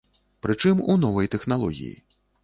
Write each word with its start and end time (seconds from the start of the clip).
Прычым 0.45 0.79
у 0.93 0.95
новай 1.03 1.29
тэхналогіі. 1.35 1.91